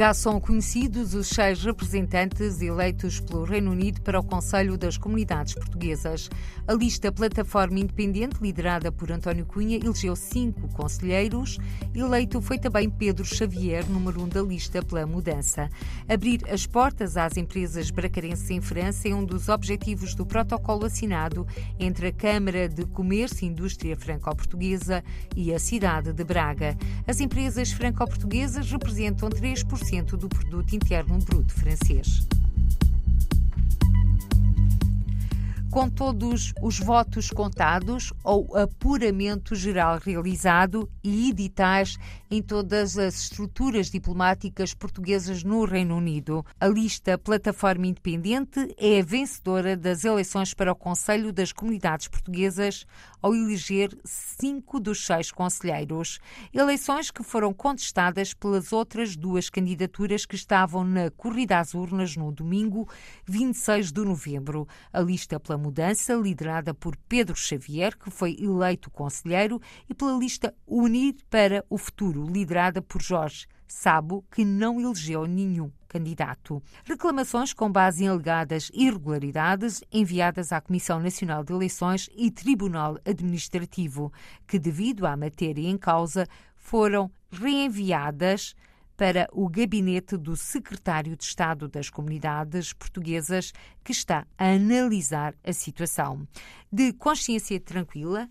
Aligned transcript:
Já 0.00 0.14
são 0.14 0.40
conhecidos 0.40 1.12
os 1.12 1.28
seis 1.28 1.62
representantes 1.62 2.62
eleitos 2.62 3.20
pelo 3.20 3.44
Reino 3.44 3.70
Unido 3.70 4.00
para 4.00 4.18
o 4.18 4.24
Conselho 4.24 4.78
das 4.78 4.96
Comunidades 4.96 5.52
Portuguesas. 5.52 6.30
A 6.66 6.72
lista 6.72 7.12
Plataforma 7.12 7.78
Independente, 7.78 8.38
liderada 8.40 8.90
por 8.90 9.12
António 9.12 9.44
Cunha, 9.44 9.76
elegeu 9.76 10.16
cinco 10.16 10.68
conselheiros. 10.68 11.58
Eleito 11.94 12.40
foi 12.40 12.58
também 12.58 12.88
Pedro 12.88 13.26
Xavier, 13.26 13.86
número 13.90 14.22
um 14.22 14.28
da 14.28 14.40
lista 14.40 14.82
pela 14.82 15.06
mudança. 15.06 15.68
Abrir 16.08 16.50
as 16.50 16.64
portas 16.64 17.18
às 17.18 17.36
empresas 17.36 17.90
bracarenses 17.90 18.48
em 18.48 18.62
França 18.62 19.06
é 19.06 19.14
um 19.14 19.22
dos 19.22 19.50
objetivos 19.50 20.14
do 20.14 20.24
protocolo 20.24 20.86
assinado 20.86 21.46
entre 21.78 22.06
a 22.06 22.12
Câmara 22.12 22.70
de 22.70 22.86
Comércio 22.86 23.44
e 23.44 23.48
Indústria 23.48 23.94
Franco-Portuguesa 23.98 25.04
e 25.36 25.52
a 25.52 25.58
cidade 25.58 26.14
de 26.14 26.24
Braga. 26.24 26.74
As 27.06 27.20
empresas 27.20 27.70
franco-portuguesas 27.70 28.72
representam 28.72 29.28
3% 29.28 29.89
do 29.90 30.28
produto 30.28 30.72
interno 30.72 31.18
bruto 31.18 31.52
francês. 31.52 32.24
com 35.70 35.88
todos 35.88 36.52
os 36.60 36.80
votos 36.80 37.30
contados 37.30 38.12
ou 38.24 38.56
apuramento 38.56 39.54
geral 39.54 40.00
realizado 40.04 40.90
e 41.02 41.30
editais 41.30 41.96
em 42.28 42.42
todas 42.42 42.98
as 42.98 43.22
estruturas 43.22 43.88
diplomáticas 43.88 44.74
portuguesas 44.74 45.44
no 45.44 45.64
Reino 45.64 45.96
Unido. 45.96 46.44
A 46.60 46.66
lista 46.66 47.16
Plataforma 47.16 47.86
Independente 47.86 48.74
é 48.76 48.98
a 48.98 49.04
vencedora 49.04 49.76
das 49.76 50.04
eleições 50.04 50.52
para 50.52 50.72
o 50.72 50.76
Conselho 50.76 51.32
das 51.32 51.52
Comunidades 51.52 52.08
Portuguesas 52.08 52.84
ao 53.20 53.34
eleger 53.34 53.90
cinco 54.04 54.80
dos 54.80 55.04
seis 55.04 55.30
conselheiros. 55.30 56.18
Eleições 56.52 57.10
que 57.10 57.22
foram 57.22 57.52
contestadas 57.52 58.34
pelas 58.34 58.72
outras 58.72 59.16
duas 59.16 59.50
candidaturas 59.50 60.26
que 60.26 60.34
estavam 60.34 60.84
na 60.84 61.10
corrida 61.10 61.58
às 61.58 61.74
urnas 61.74 62.16
no 62.16 62.32
domingo 62.32 62.88
26 63.26 63.92
de 63.92 64.00
novembro. 64.00 64.66
A 64.92 65.00
lista 65.00 65.38
pela 65.38 65.58
Mudança, 65.58 66.14
liderada 66.14 66.74
por 66.74 66.96
Pedro 67.08 67.36
Xavier, 67.36 67.96
que 67.96 68.10
foi 68.10 68.36
eleito 68.40 68.90
conselheiro, 68.90 69.60
e 69.88 69.94
pela 69.94 70.18
lista 70.18 70.54
Unir 70.66 71.16
para 71.28 71.64
o 71.68 71.76
Futuro, 71.76 72.24
liderada 72.24 72.80
por 72.80 73.02
Jorge 73.02 73.46
Sabo, 73.72 74.24
que 74.30 74.44
não 74.44 74.80
elegeu 74.80 75.26
nenhum 75.26 75.70
candidato. 75.88 76.62
Reclamações 76.84 77.52
com 77.52 77.70
base 77.70 78.04
em 78.04 78.08
alegadas 78.08 78.70
irregularidades 78.74 79.82
enviadas 79.92 80.52
à 80.52 80.60
Comissão 80.60 81.00
Nacional 81.00 81.44
de 81.44 81.52
Eleições 81.52 82.08
e 82.14 82.30
Tribunal 82.30 82.98
Administrativo, 83.04 84.12
que, 84.46 84.58
devido 84.58 85.06
à 85.06 85.16
matéria 85.16 85.68
em 85.68 85.78
causa, 85.78 86.26
foram 86.56 87.10
reenviadas 87.30 88.54
para 88.96 89.26
o 89.32 89.48
gabinete 89.48 90.16
do 90.16 90.36
secretário 90.36 91.16
de 91.16 91.24
Estado 91.24 91.68
das 91.68 91.88
Comunidades 91.88 92.72
Portuguesas, 92.72 93.52
que 93.82 93.92
está 93.92 94.26
a 94.36 94.50
analisar 94.50 95.34
a 95.42 95.52
situação. 95.52 96.28
De 96.70 96.92
consciência 96.92 97.58
tranquila, 97.58 98.28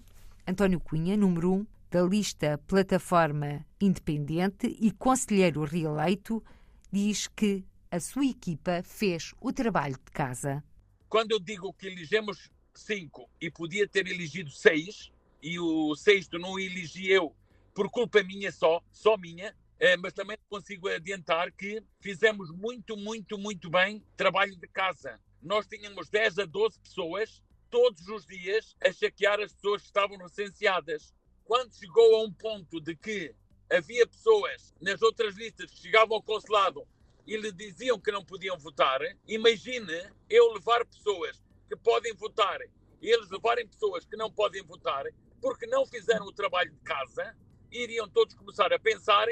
António 0.48 0.80
Cunha, 0.80 1.18
número 1.18 1.53
1 1.53 1.56
um 1.56 1.66
da 1.90 2.04
lista 2.04 2.58
Plataforma 2.68 3.66
Independente 3.82 4.68
e 4.80 4.92
conselheiro 4.92 5.64
reeleito, 5.64 6.44
diz 6.92 7.28
que 7.28 7.66
a 7.90 8.00
sua 8.00 8.26
equipa 8.26 8.84
fez 8.84 9.34
o 9.42 9.52
trabalho 9.52 9.96
de 9.96 10.12
casa. 10.12 10.64
Quando 11.08 11.31
eu 11.31 11.40
digo 11.40 11.73
que 11.73 11.88
elegemos 11.88 12.52
cinco 12.76 13.30
e 13.42 13.50
podia 13.50 13.88
ter 13.88 14.08
elegido 14.08 14.52
seis, 14.52 15.12
e 15.42 15.59
o 15.59 15.96
sexto 15.96 16.38
não 16.38 16.59
elegi 16.59 17.09
eu 17.09 17.34
por 17.73 17.90
culpa 17.90 18.22
minha 18.22 18.52
só, 18.52 18.84
só 18.92 19.18
minha, 19.18 19.56
é, 19.80 19.96
mas 19.96 20.13
também 20.13 20.38
consigo 20.50 20.90
adiantar 20.90 21.52
que 21.52 21.81
fizemos 22.02 22.52
muito, 22.52 22.97
muito, 22.97 23.38
muito 23.38 23.69
bem 23.69 24.03
trabalho 24.18 24.56
de 24.56 24.68
casa. 24.68 25.19
Nós 25.42 25.66
tínhamos 25.66 26.09
10 26.09 26.40
a 26.40 26.46
12 26.46 26.78
pessoas 26.80 27.42
todos 27.69 28.08
os 28.09 28.25
dias 28.25 28.75
a 28.84 28.92
chequear 28.92 29.40
as 29.40 29.53
pessoas 29.53 29.81
que 29.81 29.88
estavam 29.88 30.18
recenseadas. 30.18 31.13
Quando 31.50 31.74
chegou 31.74 32.16
a 32.16 32.22
um 32.22 32.32
ponto 32.32 32.80
de 32.80 32.96
que 32.96 33.34
havia 33.72 34.06
pessoas 34.06 34.72
nas 34.80 35.02
outras 35.02 35.36
listas 35.36 35.72
que 35.72 35.80
chegavam 35.80 36.18
ao 36.18 36.22
consulado 36.22 36.88
e 37.26 37.36
lhe 37.36 37.52
diziam 37.52 38.00
que 38.00 38.12
não 38.12 38.24
podiam 38.24 38.56
votar, 38.60 39.00
imagine 39.28 40.12
eu 40.30 40.54
levar 40.54 40.86
pessoas 40.86 41.44
que 41.68 41.76
podem 41.76 42.14
votar 42.14 42.62
e 43.02 43.10
eles 43.12 43.32
levarem 43.32 43.68
pessoas 43.68 44.06
que 44.06 44.16
não 44.16 44.32
podem 44.32 44.62
votar 44.62 45.06
porque 45.42 45.66
não 45.66 45.88
fizeram 45.88 46.28
o 46.28 46.32
trabalho 46.32 46.70
de 46.70 46.82
casa, 46.82 47.36
iriam 47.72 48.08
todos 48.08 48.36
começar 48.36 48.72
a 48.72 48.78
pensar 48.78 49.26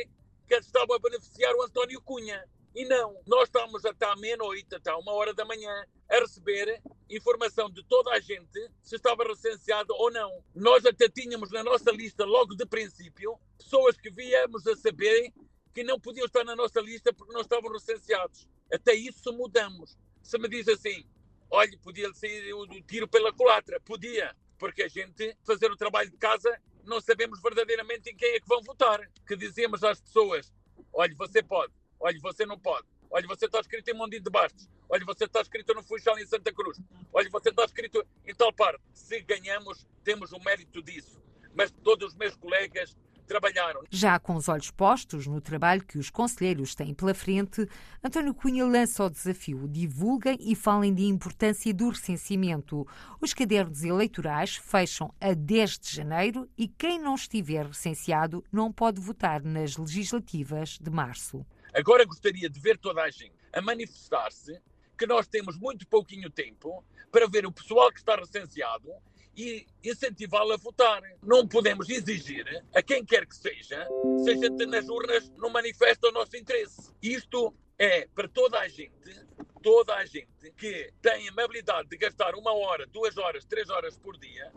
que 0.48 0.56
estava 0.56 0.96
a 0.96 1.00
beneficiar 1.00 1.54
o 1.54 1.62
António 1.62 2.02
Cunha. 2.02 2.44
E 2.78 2.86
não, 2.86 3.20
nós 3.26 3.46
estamos 3.46 3.84
até 3.86 4.06
à 4.06 4.16
meia-noite, 4.16 4.76
até 4.76 4.94
uma 4.94 5.12
hora 5.12 5.34
da 5.34 5.44
manhã, 5.44 5.84
a 6.08 6.20
receber 6.20 6.80
informação 7.10 7.72
de 7.72 7.84
toda 7.84 8.12
a 8.12 8.20
gente 8.20 8.70
se 8.84 8.98
estava 8.98 9.24
recenseado 9.24 9.96
ou 9.96 10.12
não. 10.12 10.44
Nós 10.54 10.86
até 10.86 11.10
tínhamos 11.10 11.50
na 11.50 11.64
nossa 11.64 11.90
lista, 11.90 12.24
logo 12.24 12.54
de 12.54 12.68
princípio, 12.68 13.36
pessoas 13.58 13.98
que 13.98 14.12
víamos 14.12 14.68
a 14.68 14.76
saber 14.76 15.34
que 15.74 15.84
não 15.84 16.00
podiam 16.00 16.28
estar 16.28 16.44
na 16.44 16.56
nossa 16.56 16.80
lista 16.80 17.12
porque 17.12 17.34
não 17.34 17.42
estavam 17.42 17.72
recenseados. 17.72 18.48
Até 18.72 18.94
isso 18.94 19.34
mudamos. 19.34 19.98
Se 20.22 20.38
me 20.38 20.48
diz 20.48 20.68
assim, 20.68 21.04
olha, 21.50 21.76
podia 21.80 22.14
sair 22.14 22.54
o 22.54 22.68
tiro 22.84 23.08
pela 23.08 23.34
culatra, 23.34 23.80
podia, 23.80 24.36
porque 24.60 24.84
a 24.84 24.88
gente 24.88 25.36
fazer 25.44 25.72
o 25.72 25.76
trabalho 25.76 26.12
de 26.12 26.18
casa 26.18 26.56
não 26.84 27.02
sabemos 27.02 27.42
verdadeiramente 27.42 28.12
em 28.12 28.16
quem 28.16 28.36
é 28.36 28.40
que 28.40 28.48
vão 28.48 28.62
votar. 28.62 29.02
Que 29.26 29.36
dizemos 29.36 29.84
às 29.84 30.00
pessoas: 30.00 30.54
olha, 30.94 31.16
você 31.16 31.42
pode, 31.42 31.74
olha, 32.00 32.20
você 32.22 32.46
não 32.46 32.60
pode, 32.60 32.88
olha, 33.10 33.28
você 33.28 33.46
está 33.46 33.60
escrito 33.60 33.90
em 33.90 33.94
Mondinho 33.94 34.24
de 34.24 34.30
Bastos, 34.30 34.68
olha, 34.90 35.06
você 35.06 35.26
está 35.26 35.42
escrito 35.42 35.74
no 35.74 35.84
Funchal 35.84 36.18
em 36.20 36.26
Santa 36.26 36.54
Cruz, 36.54 36.80
olha, 37.14 37.30
você 37.30 37.50
está 37.50 37.66
escrito 37.66 38.06
em 38.26 38.34
tal 38.34 38.54
parte. 38.54 38.82
Se 38.94 39.22
ganhamos, 39.22 39.86
temos 40.04 40.32
o 40.32 40.40
mérito 40.40 40.82
disso. 40.82 41.22
Mas 41.56 41.72
todos 41.72 42.10
os 42.10 42.16
meus 42.16 42.36
colegas 42.36 42.96
trabalharam. 43.28 43.84
Já 43.92 44.18
com 44.18 44.36
os 44.36 44.48
olhos 44.48 44.72
postos 44.72 45.28
no 45.28 45.42
trabalho 45.42 45.86
que 45.86 45.98
os 45.98 46.10
conselheiros 46.10 46.74
têm 46.74 46.94
pela 46.94 47.14
frente, 47.14 47.68
António 48.04 48.34
Cunha 48.34 48.66
lança 48.66 49.04
o 49.04 49.10
desafio: 49.10 49.68
divulguem 49.68 50.38
e 50.40 50.56
falem 50.56 50.94
da 50.94 51.02
importância 51.02 51.74
do 51.74 51.90
recenseamento. 51.90 52.88
Os 53.22 53.34
cadernos 53.34 53.84
eleitorais 53.84 54.56
fecham 54.56 55.14
a 55.20 55.34
10 55.34 55.80
de 55.80 55.96
janeiro 55.96 56.50
e 56.58 56.68
quem 56.68 57.00
não 57.00 57.16
estiver 57.16 57.66
recenseado 57.66 58.44
não 58.52 58.72
pode 58.72 59.00
votar 59.00 59.44
nas 59.44 59.78
legislativas 59.78 60.80
de 60.80 60.90
março. 60.90 61.46
Agora 61.78 62.04
gostaria 62.06 62.50
de 62.50 62.60
ver 62.60 62.76
toda 62.80 63.04
a 63.04 63.10
gente 63.12 63.36
a 63.54 63.62
manifestar-se 63.62 64.60
que 64.98 65.06
nós 65.06 65.28
temos 65.28 65.56
muito 65.56 65.88
pouquinho 65.88 66.28
tempo 66.28 66.84
para 67.12 67.28
ver 67.28 67.46
o 67.46 67.52
pessoal 67.52 67.92
que 67.92 68.00
está 68.00 68.16
recenseado 68.16 68.92
e 69.36 69.64
incentivá-lo 69.84 70.54
a 70.54 70.58
votar. 70.58 71.04
Não 71.22 71.48
podemos 71.48 71.88
exigir 71.88 72.66
a 72.74 72.82
quem 72.82 73.06
quer 73.06 73.28
que 73.28 73.36
seja, 73.36 73.88
seja 74.26 74.50
nas 74.66 74.90
urnas, 74.90 75.30
não 75.38 75.52
manifesta 75.52 76.08
o 76.08 76.12
nosso 76.12 76.36
interesse. 76.36 76.92
Isto 77.00 77.54
é 77.78 78.08
para 78.08 78.28
toda 78.28 78.60
a 78.60 78.68
gente, 78.68 79.28
toda 79.62 79.94
a 79.94 80.04
gente 80.04 80.52
que 80.58 80.92
tem 81.00 81.28
a 81.28 81.32
amabilidade 81.32 81.90
de 81.90 81.98
gastar 81.98 82.34
uma 82.34 82.54
hora, 82.54 82.88
duas 82.88 83.16
horas, 83.18 83.46
três 83.46 83.70
horas 83.70 83.96
por 84.00 84.18
dia, 84.18 84.52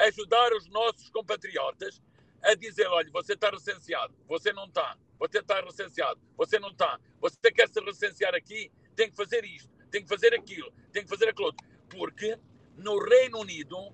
ajudar 0.00 0.52
os 0.52 0.68
nossos 0.68 1.08
compatriotas 1.08 2.02
a 2.42 2.54
dizer, 2.54 2.86
olha, 2.88 3.10
você 3.10 3.32
está 3.32 3.48
recenseado, 3.48 4.14
você 4.28 4.52
não 4.52 4.66
está, 4.66 4.94
você 5.18 5.38
está 5.38 5.60
recenseado, 5.60 6.20
você 6.36 6.58
não 6.58 6.70
está, 6.70 6.98
você 7.20 7.50
quer 7.52 7.68
se 7.68 7.80
recensear 7.80 8.34
aqui, 8.34 8.70
tem 8.94 9.10
que 9.10 9.16
fazer 9.16 9.44
isto, 9.44 9.70
tem 9.90 10.02
que 10.02 10.08
fazer 10.08 10.34
aquilo, 10.34 10.72
tem 10.92 11.02
que 11.02 11.08
fazer 11.08 11.28
aquilo 11.28 11.46
outro. 11.46 11.66
Porque 11.88 12.38
no 12.76 12.98
Reino 12.98 13.38
Unido 13.38 13.92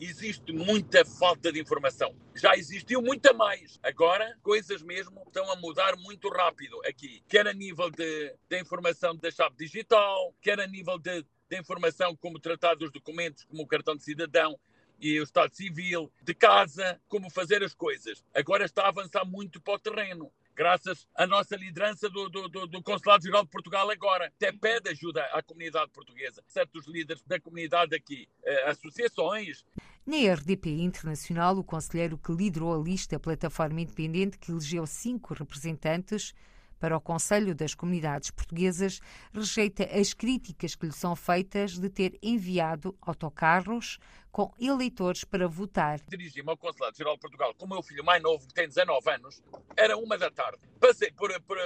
existe 0.00 0.52
muita 0.52 1.04
falta 1.04 1.52
de 1.52 1.60
informação. 1.60 2.14
Já 2.34 2.56
existiu 2.56 3.00
muita 3.00 3.32
mais. 3.32 3.78
Agora, 3.82 4.36
coisas 4.42 4.82
mesmo 4.82 5.22
estão 5.26 5.50
a 5.50 5.56
mudar 5.56 5.96
muito 5.96 6.28
rápido 6.28 6.80
aqui. 6.86 7.22
Quer 7.28 7.46
a 7.46 7.52
nível 7.52 7.90
de 7.90 8.36
informação 8.52 9.16
da 9.16 9.30
chave 9.30 9.56
digital, 9.56 10.34
quer 10.40 10.60
a 10.60 10.66
nível 10.66 10.98
de, 10.98 11.24
de 11.48 11.58
informação 11.58 12.16
como 12.16 12.38
tratar 12.38 12.74
dos 12.74 12.90
documentos, 12.90 13.44
como 13.44 13.62
o 13.62 13.66
cartão 13.66 13.96
de 13.96 14.02
cidadão 14.02 14.58
e 15.00 15.18
o 15.20 15.24
Estado 15.24 15.54
Civil, 15.54 16.10
de 16.22 16.34
casa, 16.34 17.00
como 17.08 17.30
fazer 17.30 17.62
as 17.62 17.74
coisas. 17.74 18.24
Agora 18.34 18.64
está 18.64 18.84
a 18.84 18.88
avançar 18.88 19.24
muito 19.24 19.60
para 19.60 19.74
o 19.74 19.78
terreno 19.78 20.32
graças 20.54 21.06
à 21.14 21.26
nossa 21.26 21.56
liderança 21.56 22.08
do, 22.08 22.28
do, 22.28 22.48
do, 22.48 22.66
do 22.66 22.82
Consulado-Geral 22.82 23.44
de 23.44 23.50
Portugal 23.50 23.90
agora. 23.90 24.26
Até 24.26 24.52
pede 24.52 24.90
ajuda 24.90 25.22
à 25.32 25.42
comunidade 25.42 25.90
portuguesa. 25.90 26.42
Certos 26.46 26.86
líderes 26.86 27.22
da 27.24 27.40
comunidade 27.40 27.94
aqui, 27.94 28.28
eh, 28.44 28.70
associações. 28.70 29.64
Na 30.06 30.16
RDP 30.16 30.70
Internacional, 30.70 31.56
o 31.56 31.64
conselheiro 31.64 32.18
que 32.18 32.32
liderou 32.32 32.74
a 32.74 32.82
lista 32.82 33.18
Plataforma 33.18 33.80
Independente, 33.80 34.38
que 34.38 34.52
elegeu 34.52 34.86
cinco 34.86 35.34
representantes 35.34 36.34
para 36.84 36.98
o 36.98 37.00
Conselho 37.00 37.54
das 37.54 37.74
Comunidades 37.74 38.30
Portuguesas, 38.30 39.00
rejeita 39.32 39.84
as 39.84 40.12
críticas 40.12 40.74
que 40.74 40.84
lhe 40.84 40.92
são 40.92 41.16
feitas 41.16 41.78
de 41.78 41.88
ter 41.88 42.18
enviado 42.22 42.94
autocarros 43.00 43.98
com 44.30 44.52
eleitores 44.60 45.24
para 45.24 45.48
votar. 45.48 45.98
Dirigi-me 46.06 46.50
ao 46.50 46.58
Consulado-Geral 46.58 47.14
de 47.14 47.20
Portugal 47.20 47.54
com 47.54 47.64
o 47.64 47.68
meu 47.70 47.82
filho 47.82 48.04
mais 48.04 48.22
novo, 48.22 48.46
que 48.46 48.52
tem 48.52 48.68
19 48.68 49.10
anos, 49.12 49.42
era 49.74 49.96
uma 49.96 50.18
da 50.18 50.30
tarde. 50.30 50.58
Passei 50.78 51.10
por, 51.12 51.32
por 51.44 51.56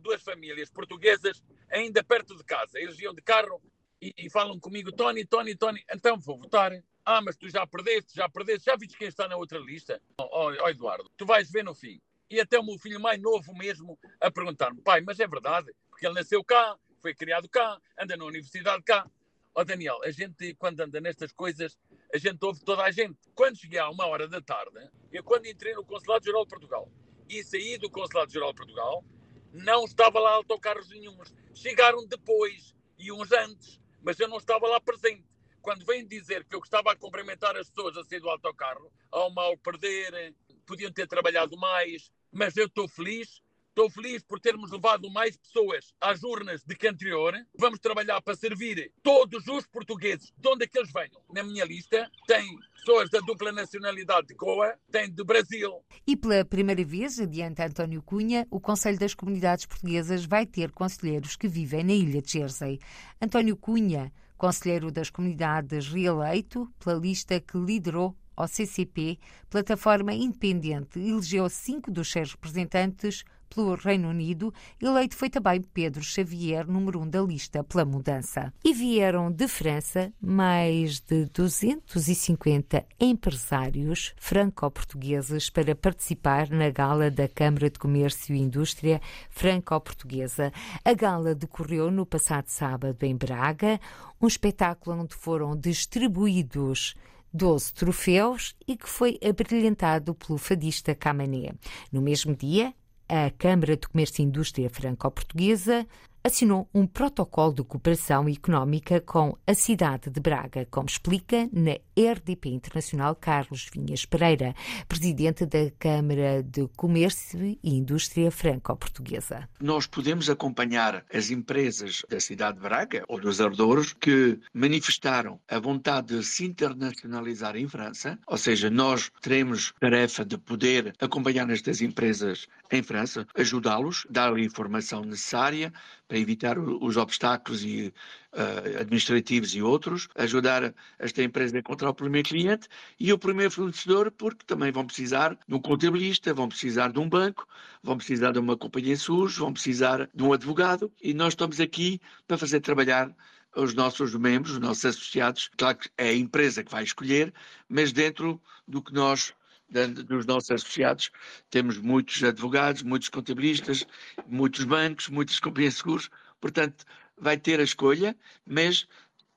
duas 0.00 0.22
famílias 0.22 0.70
portuguesas 0.70 1.42
ainda 1.68 2.04
perto 2.04 2.36
de 2.36 2.44
casa. 2.44 2.78
Eles 2.78 2.96
iam 3.00 3.12
de 3.12 3.22
carro 3.22 3.60
e, 4.00 4.14
e 4.16 4.30
falam 4.30 4.60
comigo, 4.60 4.92
Tony, 4.92 5.24
Tony, 5.24 5.56
Tony, 5.56 5.82
então 5.92 6.20
vou 6.20 6.38
votar. 6.38 6.70
Ah, 7.04 7.20
mas 7.20 7.36
tu 7.36 7.48
já 7.48 7.66
perdeste, 7.66 8.14
já 8.14 8.28
perdeste, 8.28 8.66
já 8.66 8.76
viste 8.76 8.96
quem 8.96 9.08
está 9.08 9.26
na 9.26 9.36
outra 9.36 9.58
lista? 9.58 10.00
Ó 10.20 10.50
oh, 10.50 10.56
oh, 10.62 10.68
Eduardo, 10.68 11.10
tu 11.16 11.26
vais 11.26 11.50
ver 11.50 11.64
no 11.64 11.74
fim 11.74 12.00
e 12.30 12.40
até 12.40 12.58
o 12.58 12.64
meu 12.64 12.78
filho 12.78 13.00
mais 13.00 13.20
novo 13.20 13.54
mesmo 13.54 13.98
a 14.20 14.30
perguntar-me, 14.30 14.80
pai, 14.80 15.00
mas 15.00 15.20
é 15.20 15.26
verdade, 15.26 15.72
porque 15.88 16.06
ele 16.06 16.14
nasceu 16.14 16.42
cá, 16.44 16.76
foi 17.00 17.14
criado 17.14 17.48
cá, 17.48 17.80
anda 17.98 18.16
na 18.16 18.24
universidade 18.24 18.82
cá. 18.82 19.08
Ó 19.54 19.62
oh, 19.62 19.64
Daniel, 19.64 20.02
a 20.02 20.10
gente, 20.10 20.54
quando 20.54 20.80
anda 20.80 21.00
nestas 21.00 21.32
coisas, 21.32 21.78
a 22.12 22.18
gente 22.18 22.44
ouve 22.44 22.62
toda 22.62 22.82
a 22.82 22.90
gente. 22.90 23.16
Quando 23.34 23.56
cheguei 23.56 23.78
à 23.78 23.88
uma 23.88 24.06
hora 24.06 24.28
da 24.28 24.40
tarde, 24.40 24.90
eu 25.10 25.24
quando 25.24 25.46
entrei 25.46 25.72
no 25.74 25.84
Consulado-Geral 25.84 26.44
de 26.44 26.50
Portugal 26.50 26.90
e 27.28 27.42
saí 27.42 27.78
do 27.78 27.90
Consulado-Geral 27.90 28.50
de 28.50 28.56
Portugal, 28.56 29.04
não 29.52 29.84
estava 29.84 30.18
lá 30.18 30.32
autocarros 30.32 30.88
nenhums. 30.90 31.34
Chegaram 31.54 32.06
depois 32.06 32.74
e 32.98 33.10
uns 33.10 33.32
antes, 33.32 33.80
mas 34.02 34.20
eu 34.20 34.28
não 34.28 34.36
estava 34.36 34.66
lá 34.68 34.80
presente. 34.80 35.24
Quando 35.62 35.86
vêm 35.86 36.06
dizer 36.06 36.44
que 36.44 36.54
eu 36.54 36.60
estava 36.60 36.92
a 36.92 36.96
cumprimentar 36.96 37.56
as 37.56 37.70
pessoas 37.70 37.96
a 37.96 38.04
sair 38.04 38.20
do 38.20 38.28
autocarro, 38.28 38.92
ao 39.10 39.30
mal 39.32 39.56
perder, 39.56 40.34
podiam 40.66 40.92
ter 40.92 41.06
trabalhado 41.08 41.56
mais, 41.56 42.12
mas 42.36 42.56
eu 42.56 42.66
estou 42.66 42.86
feliz. 42.86 43.40
Estou 43.68 43.90
feliz 43.90 44.22
por 44.22 44.40
termos 44.40 44.70
levado 44.70 45.10
mais 45.10 45.36
pessoas 45.36 45.92
às 46.00 46.22
urnas 46.22 46.62
de 46.64 46.74
que 46.74 46.88
anterior. 46.88 47.34
Vamos 47.58 47.78
trabalhar 47.78 48.22
para 48.22 48.34
servir 48.34 48.90
todos 49.02 49.46
os 49.48 49.66
portugueses, 49.66 50.32
de 50.34 50.48
onde 50.48 50.64
é 50.64 50.66
que 50.66 50.78
eles 50.78 50.90
venham. 50.90 51.20
Na 51.30 51.42
minha 51.42 51.62
lista 51.62 52.10
tem 52.26 52.58
pessoas 52.72 53.10
da 53.10 53.20
dupla 53.20 53.52
nacionalidade 53.52 54.28
de 54.28 54.34
Goa, 54.34 54.78
tem 54.90 55.10
do 55.10 55.26
Brasil. 55.26 55.84
E 56.06 56.16
pela 56.16 56.42
primeira 56.42 56.82
vez, 56.86 57.20
adiante 57.20 57.60
António 57.60 58.02
Cunha, 58.02 58.46
o 58.50 58.58
Conselho 58.58 58.98
das 58.98 59.12
Comunidades 59.12 59.66
Portuguesas 59.66 60.24
vai 60.24 60.46
ter 60.46 60.72
conselheiros 60.72 61.36
que 61.36 61.46
vivem 61.46 61.84
na 61.84 61.92
ilha 61.92 62.22
de 62.22 62.32
Jersey. 62.32 62.78
António 63.20 63.58
Cunha, 63.58 64.10
conselheiro 64.38 64.90
das 64.90 65.10
comunidades 65.10 65.86
reeleito 65.88 66.66
pela 66.78 66.98
lista 66.98 67.38
que 67.40 67.58
liderou 67.58 68.16
ao 68.36 68.46
CCP, 68.46 69.18
plataforma 69.48 70.12
independente, 70.12 70.98
elegeu 70.98 71.48
cinco 71.48 71.90
dos 71.90 72.10
seus 72.12 72.32
representantes 72.32 73.24
pelo 73.48 73.74
Reino 73.74 74.08
Unido, 74.08 74.52
eleito 74.80 75.16
foi 75.16 75.30
também 75.30 75.62
Pedro 75.62 76.02
Xavier, 76.02 76.66
número 76.66 77.00
um 77.00 77.08
da 77.08 77.22
lista 77.22 77.62
pela 77.64 77.84
mudança. 77.84 78.52
E 78.64 78.72
vieram 78.72 79.30
de 79.30 79.48
França 79.48 80.12
mais 80.20 81.00
de 81.00 81.26
250 81.26 82.84
empresários 83.00 84.14
franco-portugueses 84.18 85.48
para 85.48 85.74
participar 85.74 86.50
na 86.50 86.70
gala 86.70 87.10
da 87.10 87.28
Câmara 87.28 87.70
de 87.70 87.78
Comércio 87.78 88.34
e 88.34 88.40
Indústria 88.40 89.00
Franco-Portuguesa. 89.30 90.52
A 90.84 90.92
gala 90.92 91.34
decorreu 91.34 91.90
no 91.90 92.04
passado 92.04 92.48
sábado 92.48 93.02
em 93.04 93.16
Braga, 93.16 93.80
um 94.20 94.26
espetáculo 94.26 95.00
onde 95.00 95.14
foram 95.14 95.56
distribuídos 95.56 96.94
12 97.36 97.74
troféus 97.74 98.56
e 98.66 98.76
que 98.76 98.88
foi 98.88 99.18
abrilhantado 99.22 100.14
pelo 100.14 100.38
fadista 100.38 100.94
Camané. 100.94 101.52
No 101.92 102.00
mesmo 102.00 102.34
dia, 102.34 102.72
a 103.08 103.30
Câmara 103.30 103.76
de 103.76 103.86
Comércio 103.86 104.22
e 104.22 104.24
Indústria 104.24 104.70
Franco-Portuguesa 104.70 105.86
assinou 106.26 106.68
um 106.74 106.88
protocolo 106.88 107.54
de 107.54 107.62
cooperação 107.62 108.28
económica 108.28 109.00
com 109.00 109.38
a 109.46 109.54
cidade 109.54 110.10
de 110.10 110.18
Braga, 110.18 110.66
como 110.68 110.88
explica 110.88 111.48
na 111.52 111.78
RDP 111.96 112.48
Internacional 112.48 113.14
Carlos 113.14 113.70
Vinhas 113.72 114.04
Pereira, 114.04 114.52
presidente 114.88 115.46
da 115.46 115.70
Câmara 115.78 116.42
de 116.42 116.66
Comércio 116.76 117.56
e 117.62 117.76
Indústria 117.76 118.28
Franco-Portuguesa. 118.32 119.48
Nós 119.60 119.86
podemos 119.86 120.28
acompanhar 120.28 121.04
as 121.14 121.30
empresas 121.30 122.02
da 122.08 122.18
cidade 122.18 122.56
de 122.56 122.62
Braga 122.64 123.04
ou 123.06 123.20
dos 123.20 123.40
ardouros 123.40 123.92
que 123.92 124.40
manifestaram 124.52 125.38
a 125.48 125.60
vontade 125.60 126.18
de 126.18 126.24
se 126.24 126.44
internacionalizar 126.44 127.56
em 127.56 127.68
França, 127.68 128.18
ou 128.26 128.36
seja, 128.36 128.68
nós 128.68 129.12
teremos 129.22 129.72
tarefa 129.78 130.24
de 130.24 130.36
poder 130.36 130.92
acompanhar 131.00 131.48
estas 131.50 131.80
empresas 131.80 132.48
em 132.72 132.82
França, 132.82 133.24
ajudá-los, 133.36 134.04
dar-lhe 134.10 134.42
a 134.42 134.44
informação 134.44 135.02
necessária 135.02 135.72
para 136.08 136.18
evitar 136.18 136.58
os 136.58 136.96
obstáculos 136.96 137.64
e, 137.64 137.92
uh, 138.32 138.80
administrativos 138.80 139.54
e 139.54 139.62
outros, 139.62 140.08
ajudar 140.14 140.74
esta 140.98 141.22
empresa 141.22 141.56
a 141.56 141.60
encontrar 141.60 141.90
o 141.90 141.94
primeiro 141.94 142.28
cliente 142.28 142.68
e 142.98 143.12
o 143.12 143.18
primeiro 143.18 143.50
fornecedor, 143.50 144.10
porque 144.10 144.44
também 144.46 144.70
vão 144.70 144.86
precisar 144.86 145.36
de 145.46 145.54
um 145.54 145.58
contabilista, 145.58 146.32
vão 146.32 146.48
precisar 146.48 146.92
de 146.92 146.98
um 146.98 147.08
banco, 147.08 147.46
vão 147.82 147.96
precisar 147.96 148.32
de 148.32 148.38
uma 148.38 148.56
companhia 148.56 148.94
de 148.94 149.02
seguros, 149.02 149.36
vão 149.36 149.52
precisar 149.52 150.08
de 150.14 150.22
um 150.22 150.32
advogado 150.32 150.92
e 151.02 151.12
nós 151.12 151.32
estamos 151.32 151.60
aqui 151.60 152.00
para 152.26 152.38
fazer 152.38 152.60
trabalhar 152.60 153.14
os 153.56 153.74
nossos 153.74 154.14
membros, 154.14 154.52
os 154.52 154.58
nossos 154.58 154.84
associados. 154.84 155.50
Claro 155.56 155.78
que 155.78 155.88
é 155.96 156.10
a 156.10 156.14
empresa 156.14 156.62
que 156.62 156.70
vai 156.70 156.84
escolher, 156.84 157.32
mas 157.68 157.90
dentro 157.90 158.40
do 158.68 158.82
que 158.82 158.92
nós 158.92 159.34
dos 159.68 160.26
nossos 160.26 160.50
associados, 160.50 161.10
temos 161.50 161.78
muitos 161.78 162.22
advogados, 162.22 162.82
muitos 162.82 163.08
contabilistas, 163.08 163.86
muitos 164.26 164.64
bancos, 164.64 165.08
muitas 165.08 165.40
companhias 165.40 165.74
de 165.74 165.78
seguros, 165.78 166.10
portanto, 166.40 166.84
vai 167.18 167.36
ter 167.36 167.60
a 167.60 167.64
escolha, 167.64 168.16
mas 168.46 168.86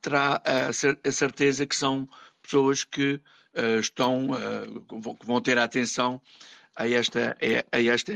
terá 0.01 0.41
a, 0.45 1.11
certeza 1.11 1.65
que 1.65 1.75
são 1.75 2.07
pessoas 2.41 2.83
que 2.83 3.13
uh, 3.13 3.79
estão, 3.79 4.27
uh, 4.31 5.15
que 5.15 5.25
vão 5.25 5.41
ter 5.41 5.57
a 5.57 5.63
atenção 5.63 6.21
a 6.75 6.87
esta, 6.87 7.37
a 7.71 7.81
esta 7.81 8.13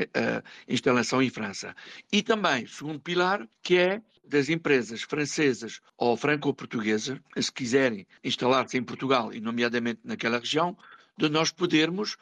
instalação 0.70 1.22
em 1.22 1.30
França. 1.30 1.76
E 2.12 2.22
também, 2.22 2.66
segundo 2.66 3.00
pilar, 3.00 3.46
que 3.62 3.78
é 3.78 4.02
das 4.24 4.48
empresas 4.48 5.02
francesas 5.02 5.82
ou 5.98 6.16
franco-portuguesas, 6.16 7.20
se 7.38 7.52
quiserem 7.52 8.08
instalar-se 8.24 8.78
em 8.78 8.84
Portugal, 8.84 9.34
e 9.34 9.42
nomeadamente 9.42 10.00
naquela 10.06 10.40
região, 10.40 10.78
de 11.18 11.30
nós 11.30 11.52
podermos, 11.52 12.18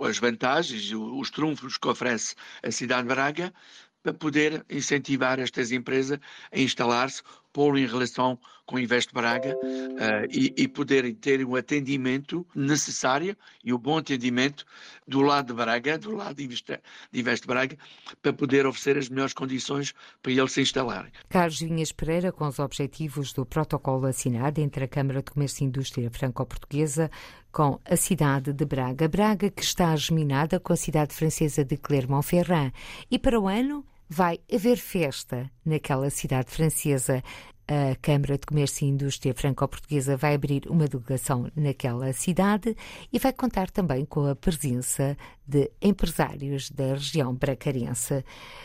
as 0.00 0.18
vantagens, 0.18 0.92
os 0.92 1.30
trunfos 1.30 1.78
que 1.78 1.88
oferece 1.88 2.34
a 2.62 2.70
cidade 2.70 3.02
de 3.02 3.14
Braga, 3.14 3.54
para 4.02 4.12
poder 4.12 4.64
incentivar 4.68 5.38
estas 5.40 5.72
empresas 5.72 6.18
a 6.52 6.58
instalar-se, 6.58 7.22
pô-lo 7.54 7.78
em 7.78 7.86
relação 7.86 8.36
com 8.66 8.76
o 8.76 8.78
Invest 8.78 9.14
Braga 9.14 9.56
uh, 9.56 10.26
e, 10.28 10.52
e 10.56 10.66
poderem 10.66 11.14
ter 11.14 11.44
o 11.44 11.54
atendimento 11.54 12.44
necessário 12.54 13.36
e 13.62 13.72
o 13.72 13.78
bom 13.78 13.98
atendimento 13.98 14.66
do 15.06 15.22
lado 15.22 15.46
de 15.46 15.52
Braga, 15.52 15.96
do 15.96 16.16
lado 16.16 16.34
de 16.34 16.44
Invest, 16.44 16.80
de 17.12 17.20
Invest 17.20 17.46
Braga, 17.46 17.78
para 18.20 18.32
poder 18.32 18.66
oferecer 18.66 18.98
as 18.98 19.08
melhores 19.08 19.32
condições 19.32 19.94
para 20.20 20.32
eles 20.32 20.52
se 20.52 20.62
instalarem. 20.62 21.12
Carlos 21.28 21.60
Vinhas 21.60 21.92
Pereira, 21.92 22.32
com 22.32 22.46
os 22.46 22.58
objetivos 22.58 23.32
do 23.32 23.46
protocolo 23.46 24.06
assinado 24.06 24.60
entre 24.60 24.84
a 24.84 24.88
Câmara 24.88 25.22
de 25.22 25.30
Comércio 25.30 25.62
e 25.62 25.66
Indústria 25.68 26.10
Franco-Portuguesa 26.10 27.10
com 27.52 27.78
a 27.84 27.96
cidade 27.96 28.52
de 28.52 28.64
Braga. 28.64 29.06
Braga 29.06 29.48
que 29.48 29.62
está 29.62 29.94
geminada 29.94 30.58
com 30.58 30.72
a 30.72 30.76
cidade 30.76 31.14
francesa 31.14 31.64
de 31.64 31.76
Clermont-Ferrand. 31.76 32.72
E 33.08 33.16
para 33.16 33.38
o 33.38 33.46
ano 33.46 33.84
vai 34.08 34.38
haver 34.52 34.76
festa 34.76 35.50
naquela 35.64 36.10
cidade 36.10 36.50
francesa. 36.50 37.22
A 37.66 37.96
Câmara 37.96 38.36
de 38.36 38.46
Comércio 38.46 38.84
e 38.84 38.90
Indústria 38.90 39.32
Franco-Portuguesa 39.34 40.18
vai 40.18 40.34
abrir 40.34 40.68
uma 40.68 40.86
delegação 40.86 41.50
naquela 41.56 42.12
cidade 42.12 42.76
e 43.10 43.18
vai 43.18 43.32
contar 43.32 43.70
também 43.70 44.04
com 44.04 44.26
a 44.26 44.36
presença 44.36 45.16
de 45.46 45.70
empresários 45.80 46.70
da 46.70 46.94
região 46.94 47.34
bracarense. 47.34 48.24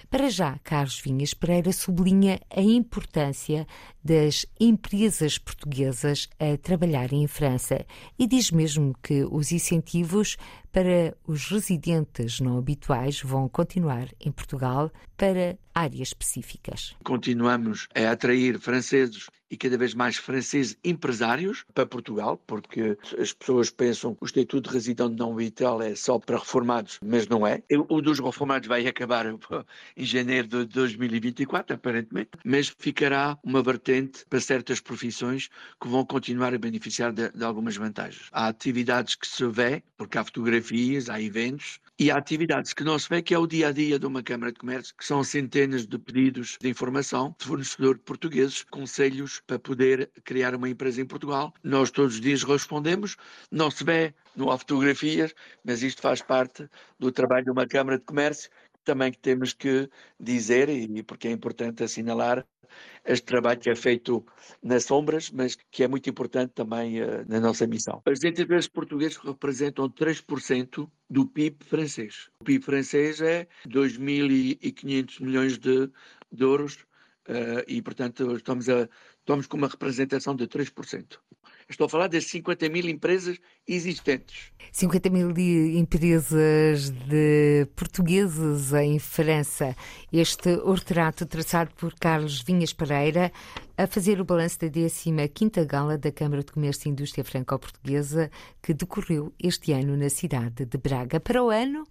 Para 0.09 0.29
já, 0.29 0.57
Carlos 0.63 1.00
Vinhas 1.00 1.33
Pereira 1.33 1.71
sublinha 1.71 2.39
a 2.50 2.62
importância 2.62 3.67
das 4.03 4.45
empresas 4.59 5.38
portuguesas 5.38 6.29
a 6.39 6.57
trabalharem 6.57 7.24
em 7.24 7.27
França 7.27 7.86
e 8.17 8.25
diz 8.25 8.51
mesmo 8.51 8.95
que 9.03 9.25
os 9.29 9.51
incentivos 9.51 10.38
para 10.71 11.15
os 11.27 11.50
residentes 11.50 12.39
não 12.39 12.57
habituais 12.57 13.21
vão 13.21 13.50
continuar 13.50 14.07
em 14.19 14.31
Portugal 14.31 14.91
para 15.17 15.57
áreas 15.74 16.09
específicas. 16.09 16.95
Continuamos 17.03 17.88
a 17.95 18.12
atrair 18.12 18.59
franceses 18.59 19.27
e 19.49 19.57
cada 19.57 19.77
vez 19.77 19.93
mais 19.93 20.17
franceses 20.17 20.77
empresários 20.83 21.65
para 21.73 21.85
Portugal, 21.85 22.41
porque 22.45 22.97
as 23.17 23.33
pessoas 23.33 23.69
pensam 23.69 24.13
que 24.13 24.23
o 24.23 24.25
Estatuto 24.25 24.69
de 24.69 24.75
Residente 24.75 25.15
não 25.15 25.33
habitual 25.33 25.81
é 25.81 25.95
só 25.95 26.19
para 26.19 26.37
reformados, 26.37 26.99
mas 27.03 27.27
não 27.27 27.45
é. 27.45 27.61
O 27.87 28.01
dos 28.01 28.19
reformados 28.19 28.67
vai 28.67 28.85
acabar 28.87 29.25
em 29.97 30.05
janeiro 30.05 30.47
de 30.47 30.65
2024, 30.65 31.75
aparentemente, 31.75 32.31
mas 32.43 32.73
ficará 32.77 33.37
uma 33.43 33.61
vertente 33.61 34.25
para 34.29 34.39
certas 34.39 34.79
profissões 34.79 35.49
que 35.81 35.87
vão 35.87 36.05
continuar 36.05 36.53
a 36.53 36.57
beneficiar 36.57 37.11
de, 37.11 37.29
de 37.29 37.43
algumas 37.43 37.75
vantagens. 37.75 38.27
Há 38.31 38.47
atividades 38.47 39.15
que 39.15 39.27
se 39.27 39.45
vê, 39.47 39.83
porque 39.97 40.17
há 40.17 40.23
fotografias, 40.23 41.09
há 41.09 41.21
eventos, 41.21 41.79
e 41.99 42.09
há 42.09 42.15
atividades 42.15 42.73
que 42.73 42.83
não 42.83 42.97
se 42.97 43.09
vê, 43.09 43.21
que 43.21 43.33
é 43.33 43.37
o 43.37 43.45
dia 43.45 43.67
a 43.67 43.71
dia 43.73 43.99
de 43.99 44.05
uma 44.05 44.23
Câmara 44.23 44.53
de 44.53 44.59
Comércio, 44.59 44.95
que 44.95 45.05
são 45.05 45.21
centenas 45.21 45.85
de 45.85 45.99
pedidos 45.99 46.57
de 46.61 46.69
informação 46.69 47.35
de 47.37 47.45
fornecedores 47.45 48.01
portugueses, 48.05 48.63
conselhos 48.63 49.41
para 49.45 49.59
poder 49.59 50.09
criar 50.23 50.55
uma 50.55 50.69
empresa 50.69 51.01
em 51.01 51.05
Portugal. 51.05 51.53
Nós 51.61 51.91
todos 51.91 52.15
os 52.15 52.21
dias 52.21 52.43
respondemos, 52.43 53.17
não 53.51 53.69
se 53.69 53.83
vê, 53.83 54.13
não 54.33 54.49
há 54.49 54.57
fotografias, 54.57 55.35
mas 55.61 55.83
isto 55.83 56.01
faz 56.01 56.21
parte 56.21 56.69
do 56.97 57.11
trabalho 57.11 57.43
de 57.43 57.51
uma 57.51 57.67
Câmara 57.67 57.99
de 57.99 58.05
Comércio 58.05 58.49
também 58.83 59.12
que 59.12 59.19
temos 59.19 59.53
que 59.53 59.89
dizer, 60.19 60.69
e 60.69 61.03
porque 61.03 61.27
é 61.27 61.31
importante 61.31 61.83
assinalar, 61.83 62.45
este 63.05 63.25
trabalho 63.25 63.59
que 63.59 63.69
é 63.69 63.75
feito 63.75 64.25
nas 64.62 64.86
sombras, 64.86 65.31
mas 65.31 65.57
que 65.71 65.83
é 65.83 65.88
muito 65.88 66.09
importante 66.09 66.51
também 66.53 67.01
uh, 67.01 67.25
na 67.27 67.39
nossa 67.39 67.65
missão. 67.65 68.01
As 68.05 68.24
empresas 68.24 68.67
portuguesas 68.67 69.17
representam 69.17 69.89
3% 69.89 70.89
do 71.09 71.25
PIB 71.25 71.57
francês. 71.65 72.29
O 72.41 72.43
PIB 72.43 72.63
francês 72.63 73.21
é 73.21 73.48
2.500 73.67 75.21
milhões 75.21 75.57
de, 75.57 75.91
de 76.31 76.43
euros 76.43 76.75
uh, 77.27 77.63
e, 77.67 77.81
portanto, 77.81 78.36
estamos, 78.36 78.69
a, 78.69 78.88
estamos 79.19 79.48
com 79.48 79.57
uma 79.57 79.67
representação 79.67 80.36
de 80.36 80.48
3%. 80.48 81.19
Estou 81.69 81.85
a 81.85 81.89
falar 81.89 82.07
das 82.07 82.25
50 82.25 82.67
mil 82.67 82.89
empresas 82.89 83.38
existentes. 83.67 84.51
50 84.71 85.09
mil 85.11 85.29
empresas 85.77 86.89
de 86.89 87.67
portugueses 87.75 88.73
em 88.73 88.97
França. 88.97 89.75
Este 90.11 90.55
retrato 90.65 91.27
traçado 91.27 91.69
por 91.75 91.93
Carlos 91.93 92.41
Vinhas 92.41 92.73
Pereira 92.73 93.31
a 93.77 93.85
fazer 93.85 94.19
o 94.19 94.25
balanço 94.25 94.57
da 94.59 94.67
15ª 94.67 95.63
Gala 95.63 95.95
da 95.95 96.11
Câmara 96.11 96.43
de 96.43 96.51
Comércio 96.51 96.89
e 96.89 96.91
Indústria 96.91 97.23
Franco-Portuguesa 97.23 98.31
que 98.63 98.73
decorreu 98.73 99.31
este 99.39 99.71
ano 99.71 99.95
na 99.95 100.09
cidade 100.09 100.65
de 100.65 100.77
Braga. 100.79 101.19
Para 101.19 101.43
o 101.43 101.51
ano, 101.51 101.88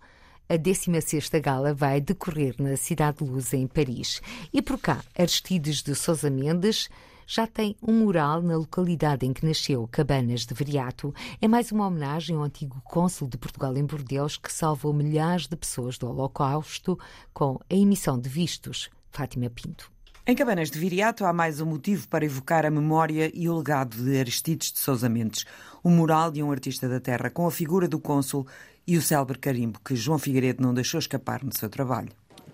a 0.48 0.54
16ª 0.54 1.40
Gala 1.40 1.72
vai 1.72 2.00
decorrer 2.00 2.56
na 2.58 2.76
Cidade 2.76 3.18
de 3.18 3.30
Luz, 3.30 3.52
em 3.52 3.68
Paris. 3.68 4.20
E 4.52 4.60
por 4.60 4.78
cá, 4.80 5.04
Aristides 5.16 5.82
de 5.82 5.94
Sousa 5.94 6.28
Mendes 6.28 6.88
já 7.28 7.46
tem 7.46 7.76
um 7.86 7.92
mural 7.92 8.40
na 8.40 8.56
localidade 8.56 9.26
em 9.26 9.34
que 9.34 9.44
nasceu, 9.44 9.86
Cabanas 9.92 10.46
de 10.46 10.54
Veriato. 10.54 11.14
É 11.42 11.46
mais 11.46 11.70
uma 11.70 11.86
homenagem 11.86 12.34
ao 12.34 12.42
antigo 12.42 12.80
cônsul 12.82 13.28
de 13.28 13.36
Portugal 13.36 13.76
em 13.76 13.84
Bordeaux 13.84 14.38
que 14.38 14.50
salvou 14.50 14.94
milhares 14.94 15.46
de 15.46 15.54
pessoas 15.54 15.98
do 15.98 16.08
Holocausto 16.08 16.98
com 17.34 17.60
a 17.70 17.74
emissão 17.74 18.18
de 18.18 18.30
vistos. 18.30 18.88
Fátima 19.10 19.50
Pinto. 19.50 19.92
Em 20.26 20.34
Cabanas 20.34 20.70
de 20.70 20.78
Viriato 20.78 21.26
há 21.26 21.32
mais 21.32 21.60
um 21.60 21.66
motivo 21.66 22.08
para 22.08 22.24
evocar 22.24 22.64
a 22.64 22.70
memória 22.70 23.30
e 23.34 23.46
o 23.46 23.58
legado 23.58 24.02
de 24.02 24.18
Aristides 24.18 24.72
de 24.72 24.78
Sousa 24.78 25.08
Mendes, 25.08 25.44
o 25.84 25.90
mural 25.90 26.30
de 26.30 26.42
um 26.42 26.50
artista 26.50 26.88
da 26.88 26.98
terra 26.98 27.28
com 27.28 27.46
a 27.46 27.50
figura 27.50 27.86
do 27.86 28.00
cônsul 28.00 28.46
e 28.86 28.96
o 28.96 29.02
célebre 29.02 29.38
carimbo 29.38 29.78
que 29.84 29.94
João 29.94 30.18
Figueiredo 30.18 30.62
não 30.62 30.72
deixou 30.72 30.98
escapar 30.98 31.44
no 31.44 31.54
seu 31.54 31.68
trabalho. 31.68 32.08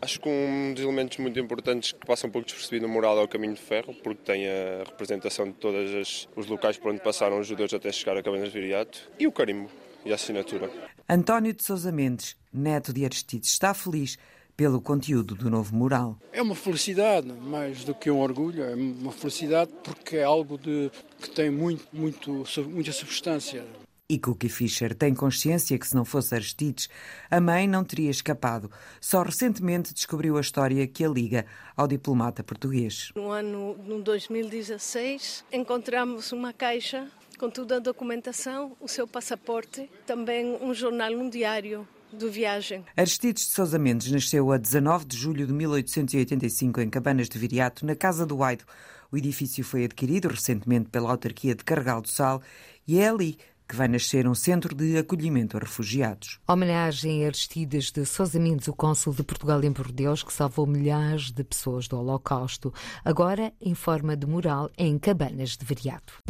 Acho 0.04 0.20
que 0.20 0.28
um 0.28 0.74
dos 0.74 0.84
elementos 0.84 1.16
muito 1.16 1.40
importantes 1.40 1.92
que 1.92 2.06
passa 2.06 2.26
um 2.26 2.30
pouco 2.30 2.44
despercebido 2.44 2.86
no 2.86 2.92
mural 2.92 3.18
é 3.18 3.22
o 3.22 3.28
caminho 3.28 3.54
de 3.54 3.60
ferro, 3.62 3.94
porque 3.94 4.20
tem 4.22 4.46
a 4.46 4.84
representação 4.84 5.46
de 5.46 5.54
todos 5.54 6.28
os 6.36 6.46
locais 6.46 6.76
por 6.76 6.92
onde 6.92 7.00
passaram 7.00 7.40
os 7.40 7.46
judeus 7.46 7.72
até 7.72 7.90
chegar 7.90 8.14
a 8.14 8.22
Cabanas 8.22 8.52
de 8.52 8.60
Viriato, 8.60 9.10
e 9.18 9.26
o 9.26 9.32
carimbo 9.32 9.70
e 10.04 10.12
a 10.12 10.16
assinatura. 10.16 10.70
António 11.08 11.54
de 11.54 11.64
Sousa 11.64 11.90
Mendes, 11.90 12.36
neto 12.52 12.92
de 12.92 13.02
Aristides, 13.02 13.48
está 13.48 13.72
feliz 13.72 14.18
pelo 14.54 14.78
conteúdo 14.78 15.34
do 15.34 15.48
novo 15.48 15.74
mural. 15.74 16.18
É 16.34 16.42
uma 16.42 16.54
felicidade, 16.54 17.32
mais 17.32 17.82
do 17.82 17.94
que 17.94 18.10
um 18.10 18.20
orgulho, 18.20 18.62
é 18.62 18.74
uma 18.74 19.10
felicidade 19.10 19.72
porque 19.82 20.18
é 20.18 20.24
algo 20.24 20.58
de, 20.58 20.90
que 21.18 21.30
tem 21.30 21.48
muito, 21.48 21.86
muito, 21.94 22.44
muita 22.68 22.92
substância. 22.92 23.64
E 24.06 24.18
Cookie 24.18 24.50
Fischer 24.50 24.94
tem 24.94 25.14
consciência 25.14 25.78
que 25.78 25.86
se 25.86 25.96
não 25.96 26.04
fosse 26.04 26.34
Aristides, 26.34 26.90
a 27.30 27.40
mãe 27.40 27.66
não 27.66 27.82
teria 27.82 28.10
escapado. 28.10 28.70
Só 29.00 29.22
recentemente 29.22 29.94
descobriu 29.94 30.36
a 30.36 30.42
história 30.42 30.86
que 30.86 31.02
a 31.02 31.08
liga 31.08 31.46
ao 31.74 31.88
diplomata 31.88 32.44
português. 32.44 33.12
No 33.16 33.30
ano 33.30 33.74
no 33.78 34.02
2016, 34.02 35.46
encontramos 35.50 36.32
uma 36.32 36.52
caixa 36.52 37.10
com 37.38 37.48
toda 37.48 37.76
a 37.76 37.78
documentação, 37.78 38.76
o 38.78 38.86
seu 38.86 39.08
passaporte, 39.08 39.90
também 40.06 40.58
um 40.60 40.74
jornal, 40.74 41.10
um 41.12 41.30
diário 41.30 41.88
de 42.12 42.28
viagem. 42.28 42.84
Aristides 42.94 43.46
de 43.46 43.54
Sousa 43.54 43.78
Mendes 43.78 44.12
nasceu 44.12 44.52
a 44.52 44.58
19 44.58 45.06
de 45.06 45.16
julho 45.16 45.46
de 45.46 45.52
1885 45.54 46.82
em 46.82 46.90
Cabanas 46.90 47.26
de 47.26 47.38
Viriato, 47.38 47.86
na 47.86 47.96
Casa 47.96 48.26
do 48.26 48.42
Aido. 48.42 48.64
O 49.10 49.16
edifício 49.16 49.64
foi 49.64 49.84
adquirido 49.84 50.28
recentemente 50.28 50.90
pela 50.90 51.10
autarquia 51.10 51.54
de 51.54 51.64
Carregal 51.64 52.02
do 52.02 52.08
Sal 52.08 52.42
e 52.86 52.98
é 52.98 53.08
ali 53.08 53.38
que 53.68 53.76
vai 53.76 53.88
nascer 53.88 54.26
um 54.26 54.34
centro 54.34 54.74
de 54.74 54.98
acolhimento 54.98 55.56
a 55.56 55.60
refugiados. 55.60 56.38
Homenagem 56.46 57.24
a 57.24 57.26
Aristides 57.26 57.90
de 57.90 58.04
Sousa 58.04 58.38
Mendes, 58.38 58.68
o 58.68 58.72
cônsul 58.74 59.14
de 59.14 59.22
Portugal 59.22 59.62
em 59.62 59.72
Bordeaux, 59.72 60.22
que 60.22 60.32
salvou 60.32 60.66
milhares 60.66 61.30
de 61.30 61.42
pessoas 61.42 61.88
do 61.88 61.98
Holocausto, 61.98 62.72
agora 63.04 63.52
em 63.60 63.74
forma 63.74 64.16
de 64.16 64.26
mural 64.26 64.70
em 64.76 64.98
Cabanas 64.98 65.56
de 65.56 65.64
Veriato. 65.64 66.22